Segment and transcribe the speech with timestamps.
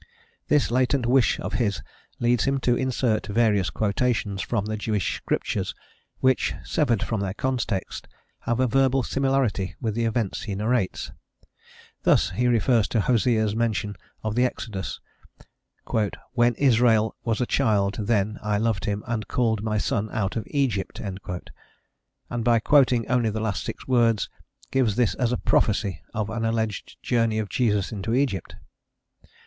[0.47, 1.83] This latent wish of his
[2.19, 5.75] leads him to insert various quotations from the Jewish Scriptures
[6.21, 8.07] which, severed from their context,
[8.39, 11.11] have a verbal similarity with the events he narrates.
[12.01, 14.99] Thus, he refers to Hosea's mention of the Exodus:
[16.33, 20.47] "When Israel was a child then I loved him and called my son out of
[20.47, 24.29] Egypt," and by quoting only the last six words
[24.71, 28.55] gives this as a "prophecy" of an alleged journey of Jesus into Egypt.